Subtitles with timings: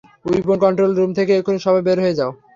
[0.27, 2.31] Weapon control room থেকে এক্ষুনি সবাই বের হয়ে যাও!